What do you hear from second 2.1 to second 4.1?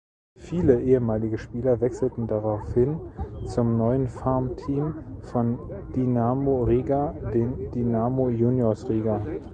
daraufhin zum neuen